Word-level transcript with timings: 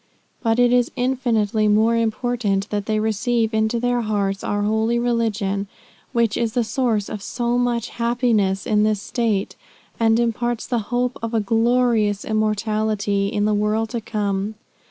But 0.41 0.57
it 0.57 0.73
is 0.73 0.89
infinitely 0.95 1.67
more 1.67 1.95
important 1.95 2.71
that 2.71 2.87
they 2.87 2.99
receive 2.99 3.53
into 3.53 3.79
their 3.79 4.01
hearts 4.01 4.43
our 4.43 4.63
holy 4.63 4.97
religion, 4.97 5.67
which 6.11 6.35
is 6.37 6.53
the 6.53 6.63
source 6.63 7.07
of 7.07 7.21
so 7.21 7.55
much 7.59 7.89
happiness 7.89 8.65
in 8.65 8.81
this 8.81 8.99
state, 8.99 9.55
and 9.99 10.19
imparts 10.19 10.65
the 10.65 10.79
hope 10.89 11.19
of 11.21 11.35
a 11.35 11.39
glorious 11.39 12.25
immortality 12.25 13.27
in 13.27 13.45
the 13.45 13.53
world 13.53 13.89
to 13.89 14.01
come. 14.01 14.55